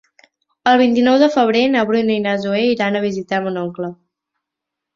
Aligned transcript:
El 0.71 0.77
vint-i-nou 0.81 1.17
de 1.23 1.27
febrer 1.35 1.61
na 1.75 1.85
Bruna 1.91 2.17
i 2.21 2.25
na 2.25 2.35
Zoè 2.47 2.63
iran 2.71 2.99
a 2.99 3.05
visitar 3.07 3.43
mon 3.47 3.63
oncle. 3.69 3.95